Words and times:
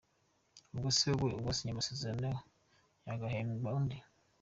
Ubwo 0.73 0.87
se 0.97 1.07
wowe 1.17 1.37
wasinya 1.45 1.71
amasezerano 1.73 2.29
hagahembwa 3.07 3.69
undi. 3.79 3.97